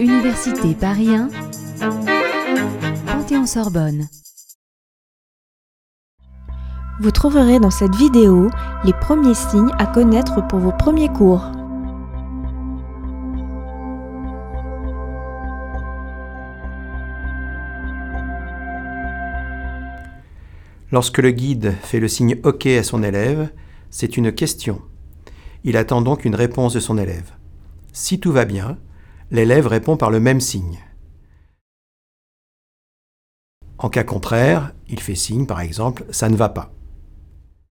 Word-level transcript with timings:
Université 0.00 0.74
Paris 0.74 1.08
1, 1.14 1.28
Panthéon-Sorbonne. 3.06 4.08
Vous 7.00 7.10
trouverez 7.10 7.58
dans 7.58 7.70
cette 7.70 7.94
vidéo 7.96 8.50
les 8.84 8.92
premiers 8.92 9.34
signes 9.34 9.72
à 9.78 9.86
connaître 9.86 10.46
pour 10.46 10.60
vos 10.60 10.72
premiers 10.72 11.08
cours. 11.08 11.44
Lorsque 20.92 21.18
le 21.18 21.32
guide 21.32 21.74
fait 21.82 21.98
le 21.98 22.06
signe 22.06 22.36
OK 22.44 22.66
à 22.66 22.84
son 22.84 23.02
élève, 23.02 23.50
c'est 23.90 24.16
une 24.16 24.32
question. 24.32 24.80
Il 25.64 25.78
attend 25.78 26.02
donc 26.02 26.26
une 26.26 26.34
réponse 26.34 26.74
de 26.74 26.80
son 26.80 26.98
élève. 26.98 27.32
Si 27.92 28.20
tout 28.20 28.32
va 28.32 28.44
bien, 28.44 28.78
l'élève 29.30 29.66
répond 29.66 29.96
par 29.96 30.10
le 30.10 30.20
même 30.20 30.40
signe. 30.40 30.78
En 33.78 33.88
cas 33.88 34.04
contraire, 34.04 34.72
il 34.88 35.00
fait 35.00 35.14
signe, 35.14 35.46
par 35.46 35.60
exemple, 35.60 36.04
ça 36.10 36.28
ne 36.28 36.36
va 36.36 36.50
pas. 36.50 36.70